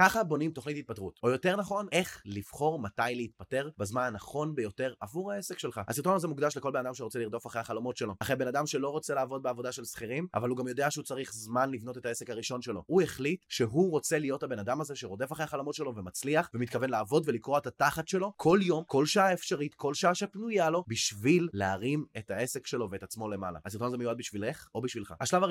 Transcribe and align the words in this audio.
ככה 0.00 0.24
בונים 0.24 0.50
תוכנית 0.50 0.76
התפטרות. 0.76 1.20
או 1.22 1.30
יותר 1.30 1.56
נכון, 1.56 1.86
איך 1.92 2.22
לבחור 2.24 2.78
מתי 2.78 3.02
להתפטר 3.14 3.68
בזמן 3.78 4.02
הנכון 4.02 4.54
ביותר 4.54 4.92
עבור 5.00 5.32
העסק 5.32 5.58
שלך. 5.58 5.80
הסרטון 5.88 6.14
הזה 6.14 6.28
מוקדש 6.28 6.56
לכל 6.56 6.70
בן 6.70 6.86
אדם 6.86 6.94
שרוצה 6.94 7.18
לרדוף 7.18 7.46
אחרי 7.46 7.60
החלומות 7.60 7.96
שלו. 7.96 8.14
אחרי 8.18 8.36
בן 8.36 8.46
אדם 8.46 8.66
שלא 8.66 8.88
רוצה 8.88 9.14
לעבוד 9.14 9.42
בעבודה 9.42 9.72
של 9.72 9.84
שכירים, 9.84 10.26
אבל 10.34 10.48
הוא 10.48 10.58
גם 10.58 10.68
יודע 10.68 10.90
שהוא 10.90 11.04
צריך 11.04 11.32
זמן 11.32 11.70
לבנות 11.70 11.98
את 11.98 12.06
העסק 12.06 12.30
הראשון 12.30 12.62
שלו. 12.62 12.82
הוא 12.86 13.02
החליט 13.02 13.44
שהוא 13.48 13.90
רוצה 13.90 14.18
להיות 14.18 14.42
הבן 14.42 14.58
אדם 14.58 14.80
הזה 14.80 14.96
שרודף 14.96 15.32
אחרי 15.32 15.44
החלומות 15.44 15.74
שלו 15.74 15.96
ומצליח, 15.96 16.50
ומתכוון 16.54 16.90
לעבוד 16.90 17.22
ולקרוע 17.26 17.58
את 17.58 17.66
התחת 17.66 18.08
שלו 18.08 18.32
כל 18.36 18.58
יום, 18.62 18.84
כל 18.86 19.06
שעה 19.06 19.32
אפשרית, 19.32 19.74
כל 19.74 19.94
שעה 19.94 20.14
שפנויה 20.14 20.70
לו, 20.70 20.84
בשביל 20.88 21.48
להרים 21.52 22.04
את 22.18 22.30
העסק 22.30 22.66
שלו 22.66 22.90
ואת 22.90 23.02
עצמו 23.02 23.28
למעלה. 23.28 23.58
הסרטון 23.64 23.86
הזה 23.88 23.96
מיועד 23.96 24.18
בשבילך 24.18 24.68
או 24.74 24.82
בשבילך. 24.82 25.14
השלב 25.20 25.42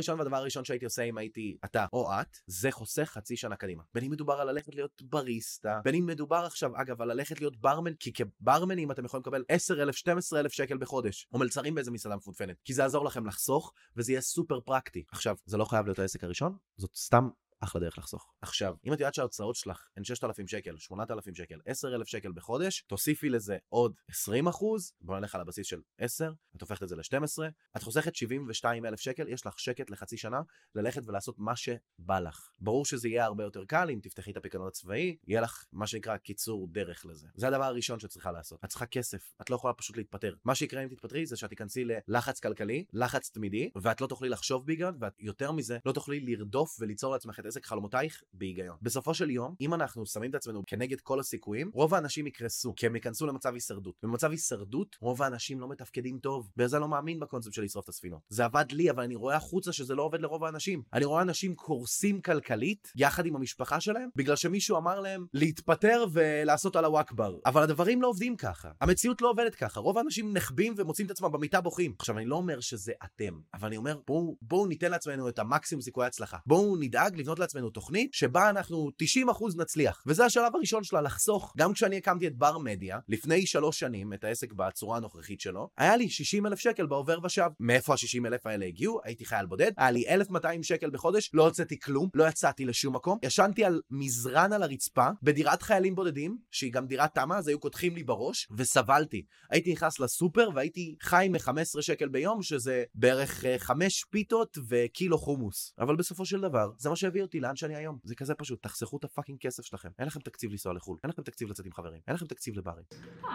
על 4.40 4.52
ללכת 4.52 4.76
להיות 4.76 5.02
בריסטה, 5.02 5.80
בין 5.84 5.96
אם 5.96 6.06
מדובר 6.06 6.44
עכשיו, 6.46 6.72
אגב, 6.76 7.02
על 7.02 7.14
ללכת 7.14 7.40
להיות 7.40 7.58
ברמן, 7.58 7.94
כי 7.94 8.14
כברמנים 8.14 8.92
אתם 8.92 9.06
יכולים 9.06 9.22
לקבל 9.22 9.44
10,000, 9.48 9.96
12,000 9.96 10.52
שקל 10.52 10.78
בחודש, 10.78 11.28
או 11.34 11.40
מלצרים 11.40 11.76
באיזה 11.76 11.92
מסעדה 11.92 12.16
מפונפנת, 12.16 12.62
כי 12.66 12.74
זה 12.74 12.82
יעזור 12.82 13.06
לכם 13.06 13.26
לחסוך, 13.26 13.74
וזה 13.98 14.12
יהיה 14.12 14.22
סופר 14.22 14.60
פרקטי. 14.60 15.04
עכשיו, 15.12 15.36
זה 15.46 15.58
לא 15.58 15.66
חייב 15.66 15.86
להיות 15.86 16.00
העסק 16.00 16.24
הראשון, 16.24 16.58
זאת 16.78 16.96
סתם 16.96 17.30
אחלה 17.64 17.82
דרך 17.82 17.98
לחסוך. 17.98 18.34
עכשיו, 18.42 18.76
אם 18.86 18.94
את 18.94 19.00
יודעת 19.00 19.14
שההוצאות 19.14 19.56
שלך 19.56 19.88
הן 19.98 20.04
6,000 20.04 20.48
שקל, 20.48 20.78
8,000 20.78 21.36
שקל, 21.36 21.60
10,000 21.66 22.08
שקל 22.08 22.32
בחודש, 22.32 22.82
תוסיפי 22.88 23.30
לזה 23.30 23.58
עוד 23.70 23.94
20 24.10 24.48
אחוז, 24.48 24.94
בוא 25.02 25.20
נלך 25.20 25.36
על 25.36 25.42
הבסיס 25.42 25.68
של 25.68 25.82
10, 25.98 26.32
את 26.56 26.62
הופכת 26.62 26.84
את 26.84 26.90
זה 26.90 26.96
ל-12, 26.96 27.44
את 27.78 27.84
חוסכת 27.84 28.16
72,000 28.16 29.00
שקל, 29.00 29.28
יש 29.28 29.46
לך 29.46 29.60
שקט 29.60 29.90
לחצי 29.90 30.18
שנה 30.18 30.42
ללכת 30.76 31.02
ולעשות 31.06 31.40
מה 31.40 31.56
שבא 31.56 32.20
לך. 32.20 32.50
ברור 32.60 32.86
שזה 32.86 33.08
יהיה 33.08 33.26
הרבה 33.26 33.44
יותר 33.44 33.66
קל 33.66 33.90
אם 33.90 34.00
תפתחי 34.04 34.32
את 34.32 34.38
הפיקדון 34.38 34.68
הצבאי, 34.68 35.18
יהיה 35.28 35.42
לך 35.42 35.66
מה 35.72 35.88
שנקרא 35.88 36.18
קיצור 36.18 36.68
דרך 36.72 37.06
לזה. 37.06 37.28
זה 37.36 37.48
הדבר 37.48 37.64
הראשון 37.64 38.00
שאת 38.00 38.10
צריכה 38.10 38.32
לעשות. 38.32 38.60
את 38.66 38.70
צריכה 38.70 38.86
כסף, 38.86 39.34
את 39.42 39.50
לא 39.50 39.56
יכולה 39.56 39.74
פשוט 39.74 39.98
להתפטר. 39.98 40.34
מה 40.46 40.56
שיקרה 40.56 40.84
אם 40.84 40.88
תתפטרי 40.88 41.26
זה 41.26 41.36
שאת 41.36 41.50
תיכנסי 41.50 41.86
ללחץ 41.86 42.40
כלכלי, 42.40 42.86
לחץ 42.94 43.30
תמידי, 43.30 43.70
ואת 43.76 44.02
לא 44.02 44.08
תוכלי 44.08 44.30
לחשוב 44.30 44.66
בהיגיון, 44.66 44.98
ואת 45.02 45.14
יותר 45.20 45.52
מזה 45.52 45.78
לא 45.86 45.92
תוכלי 45.92 46.20
לרדוף 46.20 46.78
וליצור 46.80 47.14
לעצמך 47.14 47.40
את 47.40 47.46
עסק 47.54 47.66
חלומותייך 47.66 48.24
בהיגיון. 48.34 48.78
בסופו 48.82 49.14
של 49.14 49.30
יום, 49.30 49.56
אם 49.62 49.74
אנחנו 49.74 50.06
שמים 50.06 50.30
את 50.30 50.36
עצמנו 50.36 50.64
כנגד 50.68 51.02
כל 51.02 51.20
הסיכויים, 51.20 51.72
רוב 51.74 51.94
האנשים 51.94 52.28
יקרסו, 52.28 52.74
כי 52.76 52.86
הם 52.86 52.96
ייכנסו 52.96 53.28
למצב 53.28 53.54
הישרדות. 53.54 53.96
במצב 54.04 54.32
הישרדות, 54.32 54.96
רוב 55.00 55.22
האנשים 55.22 55.60
לא 55.60 55.70
מתפקדים 55.70 56.20
טוב. 56.20 56.52
בזה 56.58 56.80
לא 56.80 56.88
מאמין 56.88 57.20
בקונספט 57.20 57.54
של 57.54 57.64
לשרוף 57.64 57.84
את 57.84 57.90
הספינות. 57.90 58.22
זה 58.30 58.46
עבד 58.46 58.66
לי, 58.72 58.92
אבל 58.92 59.04
אני 59.04 59.16
רואה 59.16 59.36
החוצה 59.36 59.74
שזה 59.74 59.96
לא 59.96 60.04
עובד 60.04 60.22
לרוב 60.22 60.44
האנשים. 60.44 60.82
אני 60.94 61.06
רואה 61.06 61.22
אנשים 61.22 61.56
קורסים 61.56 62.22
כלכלית, 62.22 62.92
יחד 62.96 63.26
עם 63.26 63.36
המשפחה 63.36 63.80
שלהם, 63.80 64.10
בגלל 64.16 64.36
שמישהו 64.36 64.78
אמר 64.78 65.00
להם 65.00 65.26
להתפטר 65.34 66.06
ולעשות 66.12 66.76
על 66.76 66.86
הוואקבר. 66.86 67.38
אבל 67.46 67.64
הדברים 67.64 68.02
לא 68.02 68.08
עובדים 68.08 68.36
ככה. 68.36 68.72
המציאות 68.82 69.22
לא 69.22 69.30
עובדת 69.30 69.56
ככה. 69.56 69.80
רוב 69.80 69.98
האנשים 69.98 70.34
נחבים 70.34 70.74
ומוצאים 70.78 71.06
את 71.06 71.12
עצמם 71.12 71.32
במיטה 71.32 71.62
בוכים. 71.62 71.96
עכשיו, 72.00 72.18
אני 72.18 72.26
לא 72.26 72.36
אומר 72.36 72.60
שזה 72.60 72.94
אתם, 73.06 73.40
אבל 73.54 73.68
אני 73.68 73.78
אומר, 73.78 74.00
בואו, 74.08 74.38
בואו 74.42 74.66
ניתן 74.66 74.92
לעצמנו 74.92 75.30
את 75.30 75.40
המקסימום 75.40 75.82
סיכויי 75.82 76.08
הצלחה. 76.08 76.38
בואו 76.46 76.76
נדאג 76.80 77.20
לבנות 77.20 77.40
לעצמנו 77.44 77.70
תוכנית 77.70 78.14
שבה 78.14 78.50
אנחנו 78.50 78.90
90% 79.28 79.58
נצליח. 79.58 80.04
וזה 80.08 80.26
השלב 80.26 80.56
הראשון 80.56 80.84
שלה, 80.84 81.02
לחסוך. 81.02 81.54
גם 81.58 81.74
כשאני 81.74 81.98
הקמתי 81.98 82.28
את 82.28 82.38
בר 82.38 82.58
מדיה, 82.58 83.00
לפני 83.10 83.46
שלוש 83.46 83.80
שנים, 83.80 84.14
את 84.14 84.24
העסק 84.24 84.54
בצורה 84.54 84.98
הנוכחית 84.98 85.42
שלו, 85.42 85.70
היה 85.78 85.98
לי 85.98 86.10
60 86.10 86.46
אלף 86.46 86.60
שקל 86.60 86.86
בעובר 86.86 87.18
ושב. 87.24 87.50
מאיפה 87.60 87.94
ה-60 87.94 88.28
אלף 88.28 88.46
האלה 88.46 88.66
הגיעו? 88.66 89.00
הייתי 89.04 89.26
חייל 89.26 89.46
בודד, 89.46 89.72
היה 89.78 89.92
לי 89.92 90.08
1,200 90.08 90.64
שקל 90.64 90.90
בחודש, 90.90 91.30
לא 91.34 91.46
הוצאתי 91.46 91.80
כלום, 91.80 92.10
לא 92.14 92.28
יצאתי 92.28 92.66
לשום 92.66 92.96
מקום, 92.96 93.18
ישנתי 93.24 93.66
על 93.66 93.82
מזרן 93.92 94.54
על 94.54 94.64
הרצפה, 94.64 95.08
בדירת 95.24 95.62
חיילים 95.62 95.96
בודדים, 95.96 96.38
שהיא 96.52 96.74
גם 96.74 96.88
דירת 96.88 97.16
תמה, 97.16 97.38
אז 97.38 97.48
היו 97.48 97.60
קודחים 97.60 97.96
לי 97.96 98.04
בראש, 98.04 98.48
וסבלתי. 98.58 99.26
הייתי 99.50 99.72
נכנס 99.72 100.00
לסופר 100.00 100.50
והייתי 100.56 100.96
חי 101.02 101.28
מ-15 101.32 101.82
שקל 101.82 102.08
ביום, 102.08 102.44
שזה 102.44 102.84
בערך 102.96 103.46
5 103.58 104.06
פיתות 104.10 104.58
וקילו 104.70 105.18
חומוס. 105.18 105.74
אבל 105.80 105.96
בסופו 105.96 106.26
של 106.26 106.42
דבר, 106.42 106.72
זה 106.78 106.90
מה 106.90 106.96
שהביא 106.96 107.23
אותי 107.24 107.40
לאן 107.40 107.56
שאני 107.56 107.76
היום. 107.76 107.98
זה 108.04 108.16
כזה 108.16 108.36
פשוט, 108.36 108.64
תחסכו 108.64 108.98
את 108.98 109.04
הפאקינג 109.04 109.40
כסף 109.40 109.64
שלכם. 109.64 109.90
אין 110.00 110.08
לכם 110.08 110.20
תקציב 110.20 110.52
לנסוע 110.52 110.74
לחו"ל, 110.74 110.98
אין 111.04 111.10
לכם 111.10 111.24
תקציב 111.24 111.50
לצאת 111.50 111.66
עם 111.66 111.72
חברים, 111.74 112.02
אין 112.08 112.16
לכם 112.16 112.26
תקציב 112.26 112.58
לברים. 112.58 112.84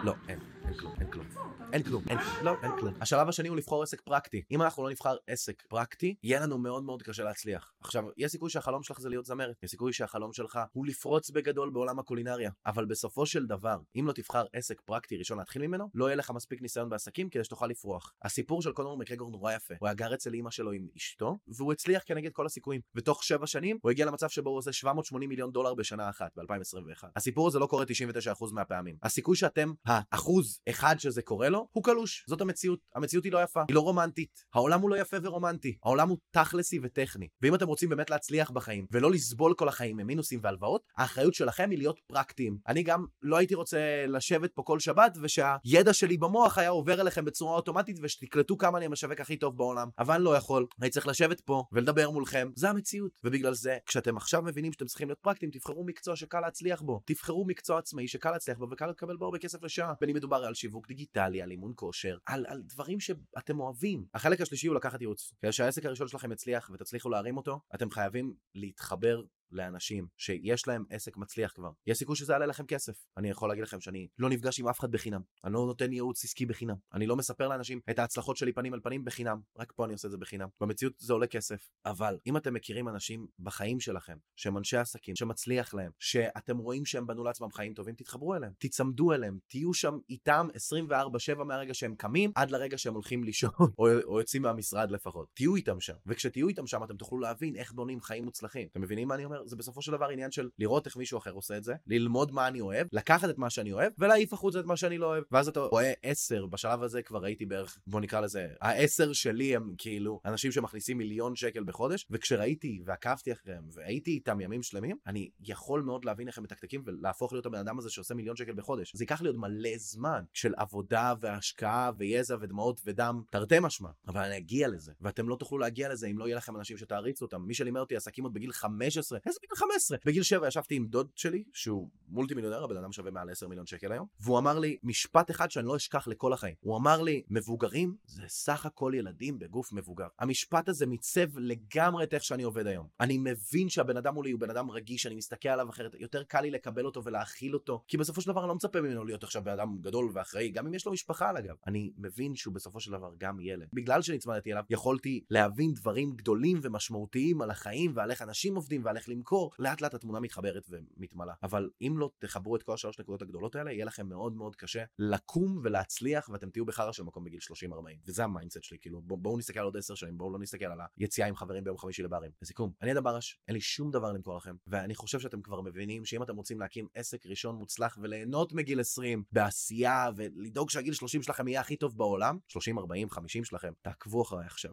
לא, 0.03 0.13
אין, 0.27 0.39
אין 0.65 0.73
כלום, 0.73 0.93
אין 0.99 1.11
כלום. 1.11 1.27
אין 1.73 1.83
כלום, 1.83 2.03
אין, 2.09 2.17
לא, 2.43 2.51
אין 2.63 2.71
כלום. 2.79 2.93
השלב 3.01 3.29
השני 3.29 3.49
הוא 3.49 3.57
לבחור 3.57 3.83
עסק 3.83 4.01
פרקטי. 4.01 4.43
אם 4.51 4.61
אנחנו 4.61 4.83
לא 4.83 4.89
נבחר 4.89 5.15
עסק 5.27 5.63
פרקטי, 5.69 6.15
יהיה 6.23 6.39
לנו 6.39 6.57
מאוד 6.57 6.83
מאוד 6.83 7.03
קשה 7.03 7.23
להצליח. 7.23 7.73
עכשיו, 7.81 8.03
יש 8.17 8.31
סיכוי 8.31 8.49
שהחלום 8.49 8.83
שלך 8.83 8.99
זה 8.99 9.09
להיות 9.09 9.25
זמרת, 9.25 9.63
יש 9.63 9.71
סיכוי 9.71 9.93
שהחלום 9.93 10.33
שלך 10.33 10.59
הוא 10.71 10.85
לפרוץ 10.87 11.29
בגדול 11.29 11.69
בעולם 11.69 11.99
הקולינריה, 11.99 12.51
אבל 12.65 12.85
בסופו 12.85 13.25
של 13.25 13.45
דבר, 13.45 13.77
אם 13.95 14.07
לא 14.07 14.13
תבחר 14.13 14.45
עסק 14.53 14.81
פרקטי 14.81 15.17
ראשון 15.17 15.37
להתחיל 15.37 15.61
ממנו, 15.61 15.89
לא 15.93 16.05
יהיה 16.05 16.15
לך 16.15 16.31
מספיק 16.31 16.61
ניסיון 16.61 16.89
בעסקים 16.89 17.29
כדי 17.29 17.43
שתוכל 17.43 17.67
לפרוח. 17.67 18.13
הסיפור 18.21 18.61
של 18.61 18.71
קונור 18.71 18.97
מקגור 18.97 19.31
נורא 19.31 19.53
יפה. 19.53 19.73
הוא 19.79 19.87
היה 19.87 19.95
גר 19.95 20.13
אצל 20.13 20.33
אימא 20.33 20.51
שלו 20.51 20.71
עם 20.71 20.87
אשתו, 20.97 21.37
והוא 21.47 21.73
הצליח 21.73 22.03
כנגד 22.05 22.31
כל 22.31 22.45
הסיכויים. 22.45 22.81
ותוך 22.95 23.23
שבע 23.23 23.47
שנים 23.47 23.78
הוא 23.81 23.91
הגיע 23.91 24.05
למצב 24.05 24.29
שבו 24.29 24.49
הוא 24.49 24.57
עושה 24.57 24.71
780 24.71 25.29
מיליון 25.29 25.51
דולר 25.51 25.73
בשנה 25.73 26.09
אחת, 26.09 26.31
ב-2021. 26.35 27.03
הסיפור 27.15 27.47
הזה 27.47 27.59
לא 27.59 27.65
קורה 27.65 27.85
99% 27.85 28.53
מהפעמים. 28.53 28.95
הסיכוי 29.03 29.35
שאתם 29.35 29.71
האחוז 29.85 30.59
אחד 30.69 30.95
שזה 30.99 31.21
קורה 31.21 31.49
לו, 31.49 31.67
הוא 31.71 31.83
קלוש. 31.83 32.25
זאת 32.27 32.41
המציאות. 32.41 32.79
המציאות 32.95 33.25
היא 33.25 33.31
לא 33.31 33.43
יפה, 33.43 33.61
היא 33.67 33.75
לא 33.75 33.81
רומנטית. 33.81 34.45
העולם 34.53 34.81
הוא 34.81 34.89
לא 34.89 34.95
יפה 34.95 35.17
ורומנטי. 35.23 35.77
העולם 35.83 36.09
הוא 36.09 36.17
תכלסי 36.31 36.79
וטכני. 36.83 37.27
ואם 37.41 37.55
אתם 37.55 37.67
רוצים 37.67 37.89
באמת 37.89 38.09
להצליח 38.09 38.51
בחיים, 38.51 38.85
ולא 38.91 39.11
לסבול 39.11 39.53
כל 39.53 39.67
החיים 39.67 39.97
ממינוסים 39.97 40.39
והלוואות, 40.43 40.81
האחריות 40.97 41.33
שלכם 41.33 41.69
היא 41.69 41.77
להיות 41.77 41.99
פרקטיים. 42.07 42.57
אני 42.67 42.83
גם 42.83 43.05
לא 43.21 43.37
הייתי 43.37 43.55
רוצה 43.55 44.05
לשבת 44.07 44.51
פה 44.53 44.63
כל 44.63 44.79
שבת, 44.79 45.17
ושהידע 45.21 45.93
שלי 45.93 46.17
במוח 46.17 46.57
היה 46.57 46.69
עובר 46.69 47.01
אליכם 47.01 47.25
בצורה 47.25 47.55
אוטומטית, 47.55 47.97
ושתקלטו 48.01 48.57
כמה 48.57 48.77
אני 48.77 48.85
המשווק 48.85 49.19
הכי 49.19 49.37
טוב 49.37 49.57
בעולם. 49.57 49.89
אבל 49.99 50.15
אני 50.15 50.23
לא 50.23 50.35
יכול. 50.35 50.65
אני 50.81 50.89
צריך 50.89 51.07
לשבת 51.07 51.41
פה 51.41 51.63
ולדבר 51.71 52.09
מולכם. 52.09 52.49
זה 52.55 52.69
המציאות. 52.69 53.11
ובגלל 53.23 53.53
זה, 53.53 53.68
כשאתם 53.85 54.17
עכשיו 54.17 54.41
מבינים 54.41 54.73
שאתם 54.73 54.85
צריכים 54.85 55.07
להיות 55.07 55.19
פרקטיים, 55.19 55.51
תבחרו 55.51 55.85
מקצוע 55.85 56.15
שקל 56.15 56.39
להצליח 56.39 56.81
בו. 56.81 57.01
תבחרו 57.05 57.45
מקצוע 57.45 57.79
עצמאי 57.79 58.07
שקל 58.07 58.31
להצליח 58.31 58.57
בו 58.57 58.67
וקל 58.71 58.87
לקבל 58.87 59.17
בו 59.17 59.25
הרבה 59.25 59.39
כסף 59.39 59.63
לשעה. 59.63 59.93
בין 60.01 60.09
אם 60.09 60.15
מדובר 60.15 60.45
על 60.45 60.53
שיווק 60.53 60.87
דיגיטלי, 60.87 61.41
על 61.41 61.51
אימון 61.51 61.73
כושר, 61.75 62.17
על, 62.25 62.45
על 62.47 62.61
דברים 62.65 62.99
שאתם 62.99 63.59
אוהבים. 63.59 64.05
החלק 64.13 64.41
השלישי 64.41 64.67
הוא 64.67 64.75
לקחת 64.75 65.01
ייעוץ. 65.01 65.33
כדי 65.41 65.51
שהעסק 65.51 65.85
הראשון 65.85 66.07
שלכם 66.07 66.31
יצליח 66.31 66.69
ותצליחו 66.73 67.09
להרים 67.09 67.37
אותו, 67.37 67.59
אתם 67.75 67.89
חייבים 67.89 68.33
להתחבר 68.55 69.21
לאנשים 69.51 70.07
שיש 70.17 70.67
להם 70.67 70.83
עסק 70.89 71.17
מצליח 71.17 71.51
כבר. 71.55 71.69
יש 71.87 71.97
סיכוי 71.97 72.15
שזה 72.15 72.33
יעלה 72.33 72.45
לכם 72.45 72.65
כסף. 72.65 73.05
אני 73.17 73.29
יכול 73.29 73.49
להגיד 73.49 73.63
לכם 73.63 73.79
שאני 73.79 74.07
לא 74.17 74.29
נפגש 74.29 74.59
עם 74.59 74.67
אף 74.67 74.79
אחד 74.79 74.91
בחינם. 74.91 75.21
אני 75.43 75.53
לא 75.53 75.65
נותן 75.65 75.93
ייעוץ 75.93 76.23
עסקי 76.23 76.45
בחינם. 76.45 76.75
אני 76.93 77.07
לא 77.07 77.15
מספר 77.15 77.47
לאנשים 77.47 77.79
את 77.89 77.99
ההצלחות 77.99 78.37
שלי 78.37 78.53
פנים 78.53 78.73
אל 78.73 78.79
פנים 78.79 79.05
בחינם. 79.05 79.39
רק 79.57 79.71
פה 79.75 79.85
אני 79.85 79.93
עושה 79.93 80.07
את 80.07 80.11
זה 80.11 80.17
בחינם. 80.17 80.47
במציאות 80.61 80.93
זה 80.97 81.13
עולה 81.13 81.27
כסף. 81.27 81.69
אבל 81.85 82.17
אם 82.27 82.37
אתם 82.37 82.53
מכירים 82.53 82.89
אנשים 82.89 83.27
בחיים 83.39 83.79
שלכם, 83.79 84.17
שהם 84.35 84.57
אנשי 84.57 84.77
עסקים, 84.77 85.15
שמצליח 85.15 85.73
להם, 85.73 85.91
שאתם 85.99 86.57
רואים 86.57 86.85
שהם 86.85 87.07
בנו 87.07 87.23
לעצמם 87.23 87.51
חיים 87.51 87.73
טובים, 87.73 87.95
תתחברו 87.95 88.35
אליהם. 88.35 88.53
תיצמדו 88.57 89.13
אליהם. 89.13 89.39
תהיו 89.47 89.73
שם 89.73 89.97
איתם 90.09 90.47
24/7 90.55 91.43
מהרגע 91.43 91.73
שהם 91.73 91.95
קמים 91.95 92.31
עד 92.35 92.51
לרגע 92.51 92.77
שהם 92.77 92.93
הולכים 92.93 93.23
לישון, 93.23 93.49
או, 93.79 93.87
או 94.03 94.19
יוצאים 94.19 94.41
מהמשרד 94.41 94.91
לפחות. 94.91 95.27
תהיו 95.33 95.55
איתם 95.55 95.79
שם. 95.79 95.93
וכשתהיו 96.05 96.47
איתם 96.47 96.67
שם 96.67 96.83
אתם 96.83 96.97
תוכלו 96.97 97.19
להבין 97.19 97.55
איך 97.55 97.71
בונים 97.71 98.01
חיים 98.01 98.25
מוצלחים. 98.25 98.67
אתם 98.71 98.81
מבינים 98.81 99.07
מה 99.07 99.15
אני 99.15 99.25
אומר? 99.25 99.38
זה 99.45 99.55
בסופו 99.55 99.81
של 99.81 99.91
דבר 99.91 100.09
עניין 100.09 100.31
של 100.31 100.49
לראות 100.59 100.85
איך 100.85 100.97
מישהו 100.97 101.17
אחר 101.17 101.31
עושה 101.31 101.57
את 101.57 101.63
זה, 101.63 101.73
ללמוד 101.87 102.31
מה 102.31 102.47
אני 102.47 102.61
אוהב, 102.61 102.87
לקחת 102.91 103.29
את 103.29 103.37
מה 103.37 103.49
שאני 103.49 103.73
אוהב, 103.73 103.93
ולהעיף 103.97 104.33
החוצה 104.33 104.59
את 104.59 104.65
מה 104.65 104.77
שאני 104.77 104.97
לא 104.97 105.05
אוהב. 105.05 105.23
ואז 105.31 105.47
אתה 105.47 105.59
רואה 105.59 105.93
עשר, 106.03 106.45
בשלב 106.45 106.83
הזה 106.83 107.01
כבר 107.01 107.25
הייתי 107.25 107.45
בערך, 107.45 107.77
בוא 107.87 108.01
נקרא 108.01 108.21
לזה, 108.21 108.47
העשר 108.61 109.13
שלי 109.13 109.55
הם 109.55 109.73
כאילו 109.77 110.21
אנשים 110.25 110.51
שמכניסים 110.51 110.97
מיליון 110.97 111.35
שקל 111.35 111.63
בחודש, 111.63 112.07
וכשראיתי 112.09 112.81
ועקבתי 112.85 113.31
אחריהם, 113.31 113.63
והייתי 113.73 114.11
איתם 114.11 114.41
ימים 114.41 114.63
שלמים, 114.63 114.97
אני 115.07 115.29
יכול 115.39 115.81
מאוד 115.81 116.05
להבין 116.05 116.27
איך 116.27 116.37
הם 116.37 116.43
מתקתקים 116.43 116.83
ולהפוך 116.85 117.33
להיות 117.33 117.45
הבן 117.45 117.59
אדם 117.59 117.79
הזה 117.79 117.89
שעושה 117.89 118.13
מיליון 118.13 118.35
שקל 118.35 118.53
בחודש. 118.53 118.95
זה 118.95 119.03
ייקח 119.03 119.21
לי 119.21 119.27
עוד 119.27 119.37
מלא 119.37 119.77
זמן 119.77 120.23
של 120.33 120.53
עבודה 120.57 121.13
והשקעה 121.21 121.91
ויזע 121.97 122.35
ודמעות 122.41 122.81
ודם, 122.85 123.21
תרתי 123.31 123.55
משמע, 123.61 123.89
אבל 124.07 124.21
אני 124.21 124.37
אגיע 124.37 124.67
לזה, 124.67 124.91
ואתם 125.01 125.29
לא 125.29 125.35
תוכלו 125.35 125.57
להגיע 125.57 125.89
לזה 125.89 126.07
אם 126.07 126.17
לא 126.17 126.25
יהיה 126.25 126.37
לכם 126.37 126.55
אנשים 126.55 126.77
שתעריצו 126.77 127.25
אותם. 127.25 127.41
מי 127.41 127.53
שלימד 127.53 127.79
אותי 127.79 127.95
עסקים 127.95 128.23
עוד 128.23 128.33
בגיל 128.33 128.51
15, 128.51 129.19
איזה 129.29 129.39
בגיל 129.43 129.55
15? 129.55 129.97
בגיל 130.05 130.23
7 130.23 130.47
ישבתי 130.47 130.75
עם 130.75 130.87
דוד 130.87 131.07
שלי, 131.15 131.43
שהוא 131.53 131.89
מולטי 132.07 132.33
מיליונר, 132.33 132.63
הבן 132.63 132.77
אדם 132.77 132.91
שווה 132.91 133.11
מעל 133.11 133.29
10 133.29 133.47
מיליון 133.47 133.65
שקל 133.65 133.91
היום, 133.91 134.07
והוא 134.19 134.39
אמר 134.39 134.59
לי 134.59 134.77
משפט 134.83 135.31
אחד 135.31 135.51
שאני 135.51 135.65
לא 135.67 135.75
אשכח 135.75 136.07
לכל 136.07 136.33
החיים. 136.33 136.55
הוא 136.59 136.77
אמר 136.77 137.01
לי, 137.01 137.23
מבוגרים 137.29 137.95
זה 138.05 138.23
סך 138.27 138.65
הכל 138.65 138.91
ילדים 138.95 139.39
בגוף 139.39 139.73
מבוגר. 139.73 140.07
המשפט 140.19 140.69
הזה 140.69 140.85
מיצב 140.85 141.37
לגמרי 141.37 142.03
את 142.03 142.13
איך 142.13 142.23
שאני 142.23 142.43
עובד 142.43 142.67
היום. 142.67 142.87
אני 142.99 143.17
מבין 143.17 143.69
שהבן 143.69 143.97
אדם 143.97 144.13
מולי 144.13 144.31
הוא 144.31 144.39
בן 144.39 144.49
אדם 144.49 144.71
רגיש, 144.71 145.05
אני 145.05 145.15
מסתכל 145.15 145.49
עליו 145.49 145.69
אחרת, 145.69 145.95
יותר 145.99 146.23
קל 146.23 146.41
לי 146.41 146.51
לקבל 146.51 146.85
אותו 146.85 147.03
ולהכיל 147.03 147.53
אותו, 147.53 147.83
כי 147.87 147.97
בסופו 147.97 148.21
של 148.21 148.31
דבר 148.31 148.41
אני 148.41 148.47
לא 148.47 148.55
מצפה 148.55 148.81
ממנו 148.81 149.05
להיות 149.05 149.23
עכשיו 149.23 149.43
בן 149.43 149.51
אדם 149.51 149.77
גדול 149.81 150.11
ואחראי, 150.13 150.49
גם 150.49 150.67
אם 150.67 150.73
יש 150.73 150.85
לו 150.85 150.91
משפחה 150.91 151.29
על 151.29 151.37
הגב. 151.37 151.55
אני 151.67 151.91
מבין 151.97 152.35
שהוא 152.35 152.53
בסופו 152.53 152.79
של 152.79 152.91
דבר 152.91 153.11
גם 153.17 153.39
ילד. 153.39 153.67
בגלל 153.73 154.01
שנצמדתי 154.01 154.51
אליו, 154.51 154.63
יכולתי 154.69 155.23
להבין 155.29 155.73
דברים 155.73 156.11
גדולים 156.15 156.59
ומשמעותיים 156.61 157.41
על 157.41 157.51
החיים 157.51 157.91
ועל 157.95 158.11
איך 158.11 158.21
אנשים 158.21 158.55
עובדים 158.55 158.85
ועל 158.85 158.97
איך 158.97 159.09
למכור, 159.19 159.51
לאט 159.59 159.81
לאט 159.81 159.93
התמונה 159.93 160.19
מתחברת 160.19 160.69
ומתמלאה. 160.69 161.33
אבל 161.43 161.69
אם 161.81 161.95
לא 161.97 162.09
תחברו 162.19 162.55
את 162.55 162.63
כל 162.63 162.73
השלוש 162.73 162.99
נקודות 162.99 163.21
הגדולות 163.21 163.55
האלה, 163.55 163.71
יהיה 163.71 163.85
לכם 163.85 164.09
מאוד 164.09 164.33
מאוד 164.33 164.55
קשה 164.55 164.83
לקום 164.99 165.61
ולהצליח, 165.63 166.29
ואתם 166.29 166.49
תהיו 166.49 166.65
בחרא 166.65 166.91
של 166.91 167.03
מקום 167.03 167.23
בגיל 167.23 167.39
30-40. 167.71 167.73
וזה 168.07 168.23
ה 168.23 168.28
mindset 168.28 168.63
שלי, 168.63 168.77
כאילו, 168.81 169.01
בואו 169.01 169.19
בוא 169.19 169.37
נסתכל 169.37 169.59
על 169.59 169.65
עוד 169.65 169.77
10 169.77 169.95
שנים, 169.95 170.17
בואו 170.17 170.31
לא 170.31 170.39
נסתכל 170.39 170.65
על 170.65 170.79
היציאה 170.97 171.27
עם 171.27 171.35
חברים 171.35 171.63
ביום 171.63 171.77
חמישי 171.77 172.03
לברים. 172.03 172.31
לסיכום, 172.41 172.71
אני 172.81 172.91
אדם 172.91 173.03
ברש, 173.03 173.39
אין 173.47 173.53
לי 173.53 173.61
שום 173.61 173.91
דבר 173.91 174.11
למכור 174.11 174.37
לכם, 174.37 174.55
ואני 174.67 174.95
חושב 174.95 175.19
שאתם 175.19 175.41
כבר 175.41 175.61
מבינים 175.61 176.05
שאם 176.05 176.23
אתם 176.23 176.35
רוצים 176.35 176.59
להקים 176.59 176.87
עסק 176.93 177.25
ראשון 177.25 177.55
מוצלח 177.55 177.97
וליהנות 178.01 178.53
מגיל 178.53 178.79
20 178.79 179.23
בעשייה 179.31 180.09
ולדאוג 180.15 180.69
שהגיל 180.69 180.93
30 180.93 181.23
שלכם 181.23 181.47
יהיה 181.47 181.61
הכי 181.61 181.75
טוב 181.75 181.97
בעולם, 181.97 182.37
30, 182.47 182.77
40, 182.77 183.09
50 183.09 183.43
שלכם, 183.43 183.73
תעקבו 183.81 184.21
אחריי 184.21 184.45
עכשיו. 184.45 184.71